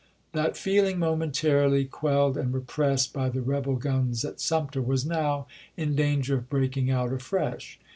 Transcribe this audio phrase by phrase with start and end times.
[0.31, 5.45] That feehng, momentarily quelled and repressed by the rebel guns at Sumter, was now
[5.77, 7.77] in danger of breaking out afresh.